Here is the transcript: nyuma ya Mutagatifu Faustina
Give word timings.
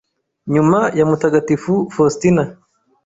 nyuma 0.53 0.79
ya 0.97 1.05
Mutagatifu 1.09 1.73
Faustina 1.93 2.43